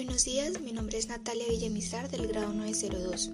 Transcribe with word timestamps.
es 0.00 1.08
Natalia 1.08 1.46
Villamizar 1.46 2.10
del 2.10 2.26
grado 2.26 2.54
902. 2.54 3.30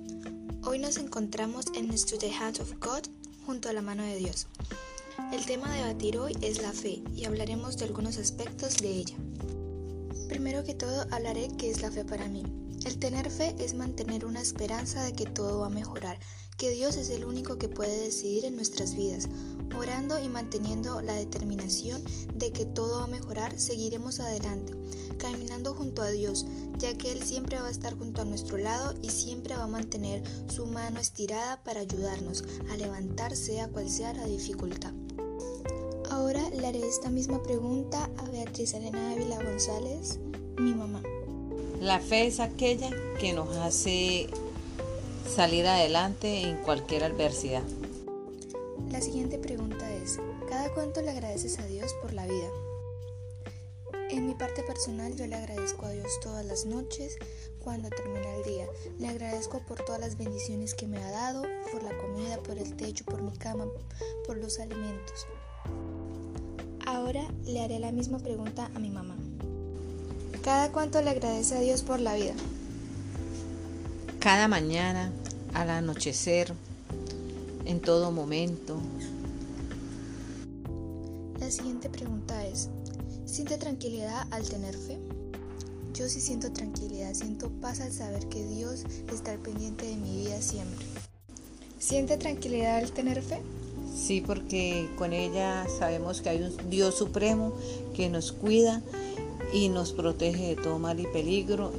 Hoy 0.64 0.80
nos 0.80 0.96
encontramos 0.96 1.66
en 1.76 1.86
nuestro 1.86 2.18
The 2.18 2.32
Hand 2.32 2.60
of 2.60 2.72
God 2.80 3.04
junto 3.46 3.68
a 3.68 3.72
la 3.72 3.82
mano 3.82 4.02
de 4.02 4.16
Dios. 4.16 4.48
El 5.32 5.46
tema 5.46 5.72
de 5.72 5.78
debatir 5.78 6.18
hoy 6.18 6.36
es 6.42 6.60
la 6.60 6.72
fe 6.72 7.02
y 7.14 7.24
hablaremos 7.24 7.76
de 7.76 7.84
algunos 7.84 8.18
aspectos 8.18 8.78
de 8.78 8.88
ella. 8.88 9.14
Primero 10.28 10.64
que 10.64 10.74
todo 10.74 11.06
hablaré 11.12 11.48
qué 11.56 11.70
es 11.70 11.82
la 11.82 11.92
fe 11.92 12.04
para 12.04 12.26
mí. 12.26 12.42
El 12.86 13.00
tener 13.00 13.32
fe 13.32 13.52
es 13.58 13.74
mantener 13.74 14.24
una 14.24 14.40
esperanza 14.40 15.02
de 15.02 15.12
que 15.12 15.26
todo 15.26 15.58
va 15.58 15.66
a 15.66 15.70
mejorar, 15.70 16.20
que 16.56 16.70
Dios 16.70 16.96
es 16.96 17.10
el 17.10 17.24
único 17.24 17.58
que 17.58 17.68
puede 17.68 18.00
decidir 18.00 18.44
en 18.44 18.54
nuestras 18.54 18.94
vidas. 18.94 19.28
Orando 19.76 20.20
y 20.20 20.28
manteniendo 20.28 21.02
la 21.02 21.14
determinación 21.14 22.00
de 22.36 22.52
que 22.52 22.64
todo 22.64 22.98
va 22.98 23.04
a 23.04 23.08
mejorar, 23.08 23.58
seguiremos 23.58 24.20
adelante, 24.20 24.72
caminando 25.18 25.74
junto 25.74 26.00
a 26.00 26.10
Dios, 26.10 26.46
ya 26.78 26.96
que 26.96 27.10
Él 27.10 27.24
siempre 27.24 27.58
va 27.58 27.66
a 27.66 27.72
estar 27.72 27.98
junto 27.98 28.22
a 28.22 28.24
nuestro 28.24 28.56
lado 28.56 28.94
y 29.02 29.10
siempre 29.10 29.56
va 29.56 29.64
a 29.64 29.66
mantener 29.66 30.22
su 30.48 30.64
mano 30.66 31.00
estirada 31.00 31.64
para 31.64 31.80
ayudarnos 31.80 32.44
a 32.70 32.76
levantar 32.76 33.34
sea 33.34 33.66
cual 33.66 33.90
sea 33.90 34.14
la 34.14 34.26
dificultad. 34.26 34.92
Ahora 36.08 36.48
le 36.50 36.64
haré 36.64 36.86
esta 36.86 37.10
misma 37.10 37.42
pregunta 37.42 38.08
a 38.16 38.30
Beatriz 38.30 38.74
Elena 38.74 39.10
Ávila 39.10 39.42
González, 39.42 40.20
mi 40.56 40.72
mamá. 40.72 41.02
La 41.80 42.00
fe 42.00 42.26
es 42.26 42.40
aquella 42.40 42.88
que 43.20 43.34
nos 43.34 43.54
hace 43.56 44.28
salir 45.28 45.66
adelante 45.66 46.40
en 46.40 46.56
cualquier 46.56 47.04
adversidad. 47.04 47.62
La 48.90 49.00
siguiente 49.02 49.38
pregunta 49.38 49.92
es, 49.92 50.18
¿cada 50.48 50.72
cuánto 50.72 51.02
le 51.02 51.10
agradeces 51.10 51.58
a 51.58 51.66
Dios 51.66 51.92
por 52.00 52.14
la 52.14 52.26
vida? 52.26 52.48
En 54.08 54.26
mi 54.26 54.34
parte 54.34 54.62
personal 54.62 55.14
yo 55.16 55.26
le 55.26 55.34
agradezco 55.34 55.84
a 55.84 55.90
Dios 55.90 56.18
todas 56.22 56.46
las 56.46 56.64
noches 56.64 57.18
cuando 57.62 57.90
termina 57.90 58.34
el 58.36 58.44
día. 58.44 58.66
Le 58.98 59.08
agradezco 59.08 59.60
por 59.66 59.84
todas 59.84 60.00
las 60.00 60.16
bendiciones 60.16 60.74
que 60.74 60.86
me 60.86 60.96
ha 60.96 61.10
dado, 61.10 61.42
por 61.72 61.82
la 61.82 61.94
comida, 61.98 62.38
por 62.38 62.56
el 62.56 62.74
techo, 62.76 63.04
por 63.04 63.20
mi 63.20 63.36
cama, 63.36 63.66
por 64.26 64.38
los 64.38 64.60
alimentos. 64.60 65.26
Ahora 66.86 67.28
le 67.44 67.60
haré 67.60 67.80
la 67.80 67.92
misma 67.92 68.18
pregunta 68.18 68.70
a 68.74 68.78
mi 68.78 68.88
mamá. 68.88 69.18
¿Cada 70.46 70.70
cuánto 70.70 71.02
le 71.02 71.10
agradece 71.10 71.56
a 71.56 71.60
Dios 71.60 71.82
por 71.82 71.98
la 71.98 72.14
vida? 72.14 72.32
Cada 74.20 74.46
mañana, 74.46 75.10
al 75.54 75.70
anochecer, 75.70 76.54
en 77.64 77.80
todo 77.80 78.12
momento. 78.12 78.78
La 81.40 81.50
siguiente 81.50 81.88
pregunta 81.88 82.46
es, 82.46 82.68
¿siente 83.24 83.58
tranquilidad 83.58 84.24
al 84.30 84.48
tener 84.48 84.76
fe? 84.76 85.00
Yo 85.94 86.08
sí 86.08 86.20
siento 86.20 86.52
tranquilidad, 86.52 87.12
siento 87.14 87.50
paz 87.60 87.80
al 87.80 87.90
saber 87.90 88.28
que 88.28 88.46
Dios 88.46 88.84
está 89.12 89.32
al 89.32 89.40
pendiente 89.40 89.86
de 89.86 89.96
mi 89.96 90.16
vida 90.18 90.40
siempre. 90.40 90.86
¿Siente 91.80 92.18
tranquilidad 92.18 92.76
al 92.76 92.92
tener 92.92 93.20
fe? 93.20 93.42
Sí, 93.96 94.20
porque 94.20 94.88
con 94.96 95.12
ella 95.12 95.66
sabemos 95.76 96.20
que 96.20 96.28
hay 96.28 96.42
un 96.42 96.70
Dios 96.70 96.94
supremo 96.94 97.52
que 97.96 98.08
nos 98.08 98.30
cuida 98.30 98.80
y 99.52 99.68
nos 99.68 99.92
protege 99.92 100.48
de 100.48 100.56
todo 100.56 100.78
mal 100.78 101.00
y 101.00 101.06
peligro. 101.06 101.72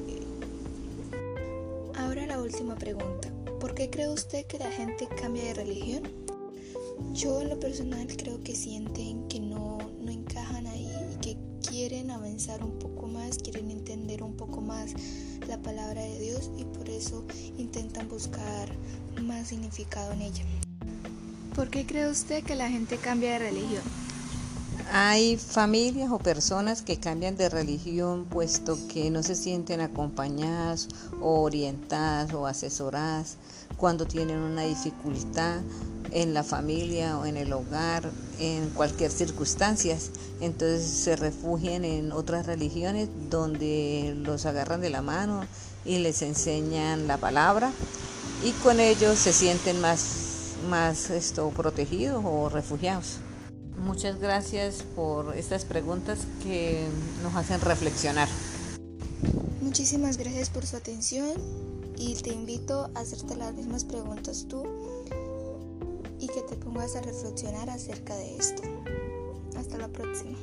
Ahora 1.95 2.25
la 2.25 2.39
última 2.41 2.75
pregunta. 2.75 3.29
¿Por 3.59 3.73
qué 3.73 3.89
cree 3.89 4.09
usted 4.09 4.45
que 4.45 4.59
la 4.59 4.71
gente 4.71 5.07
cambia 5.19 5.43
de 5.45 5.53
religión? 5.55 6.03
Yo 7.13 7.41
en 7.41 7.49
lo 7.49 7.59
personal 7.59 8.07
creo 8.15 8.43
que 8.43 8.55
sienten 8.55 9.27
que 9.27 9.39
no, 9.39 9.77
no 9.99 10.11
encajan 10.11 10.67
ahí 10.67 10.89
y 11.13 11.17
que 11.17 11.37
quieren 11.67 12.11
avanzar 12.11 12.63
un 12.63 12.77
poco 12.79 13.07
más, 13.07 13.37
quieren 13.37 13.71
entender 13.71 14.23
un 14.23 14.35
poco 14.35 14.61
más 14.61 14.93
la 15.47 15.61
palabra 15.61 16.01
de 16.01 16.19
Dios 16.19 16.51
y 16.57 16.65
por 16.65 16.89
eso 16.89 17.25
intentan 17.57 18.07
buscar 18.09 18.69
más 19.21 19.49
significado 19.49 20.11
en 20.13 20.21
ella. 20.21 20.43
¿Por 21.55 21.69
qué 21.69 21.85
cree 21.85 22.09
usted 22.09 22.43
que 22.43 22.55
la 22.55 22.69
gente 22.69 22.97
cambia 22.97 23.33
de 23.33 23.39
religión? 23.39 24.06
Hay 24.91 25.35
familias 25.35 26.11
o 26.11 26.17
personas 26.17 26.81
que 26.81 26.97
cambian 26.97 27.35
de 27.35 27.49
religión 27.49 28.25
puesto 28.25 28.77
que 28.87 29.09
no 29.11 29.21
se 29.21 29.35
sienten 29.35 29.81
acompañadas 29.81 30.87
o 31.21 31.41
orientadas 31.41 32.33
o 32.33 32.47
asesoradas 32.47 33.35
cuando 33.75 34.05
tienen 34.07 34.37
una 34.37 34.63
dificultad 34.63 35.59
en 36.11 36.33
la 36.33 36.43
familia 36.43 37.17
o 37.17 37.25
en 37.25 37.35
el 37.35 37.51
hogar, 37.51 38.09
en 38.39 38.69
cualquier 38.69 39.11
circunstancia. 39.11 39.97
Entonces 40.39 40.89
se 40.89 41.17
refugian 41.17 41.83
en 41.83 42.13
otras 42.13 42.45
religiones 42.45 43.09
donde 43.29 44.15
los 44.23 44.45
agarran 44.45 44.79
de 44.79 44.89
la 44.89 45.01
mano 45.01 45.45
y 45.83 45.99
les 45.99 46.21
enseñan 46.21 47.07
la 47.07 47.17
palabra 47.17 47.71
y 48.41 48.51
con 48.63 48.79
ellos 48.79 49.19
se 49.19 49.33
sienten 49.33 49.81
más, 49.81 50.55
más 50.69 51.09
esto, 51.09 51.49
protegidos 51.49 52.23
o 52.25 52.47
refugiados. 52.47 53.19
Muchas 53.87 54.19
gracias 54.19 54.83
por 54.97 55.33
estas 55.37 55.63
preguntas 55.63 56.27
que 56.43 56.85
nos 57.23 57.33
hacen 57.35 57.61
reflexionar. 57.61 58.27
Muchísimas 59.61 60.17
gracias 60.17 60.49
por 60.49 60.65
su 60.65 60.75
atención 60.75 61.31
y 61.97 62.15
te 62.15 62.33
invito 62.33 62.91
a 62.93 62.99
hacerte 62.99 63.37
las 63.37 63.53
mismas 63.53 63.85
preguntas 63.85 64.45
tú 64.49 64.65
y 66.19 66.27
que 66.27 66.41
te 66.41 66.57
pongas 66.57 66.97
a 66.97 67.01
reflexionar 67.01 67.69
acerca 67.69 68.13
de 68.17 68.35
esto. 68.35 68.63
Hasta 69.57 69.77
la 69.77 69.87
próxima. 69.87 70.37